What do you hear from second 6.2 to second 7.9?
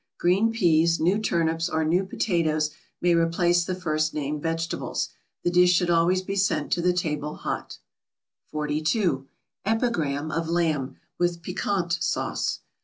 be sent to the table hot.